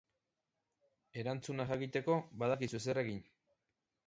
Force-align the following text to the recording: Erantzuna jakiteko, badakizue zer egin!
Erantzuna 1.23 1.67
jakiteko, 1.73 2.17
badakizue 2.45 2.83
zer 2.89 3.03
egin! 3.05 3.23